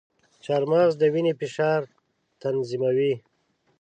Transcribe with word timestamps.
چارمغز 0.43 0.93
د 0.97 1.03
وینې 1.13 1.33
فشار 1.39 1.81
تنظیموي. 2.41 3.13